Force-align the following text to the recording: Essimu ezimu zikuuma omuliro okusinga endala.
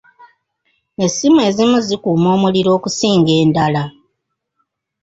Essimu 1.05 1.39
ezimu 1.47 1.77
zikuuma 1.87 2.27
omuliro 2.35 2.69
okusinga 2.77 3.31
endala. 3.41 3.83